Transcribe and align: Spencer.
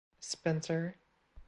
Spencer. 0.19 0.97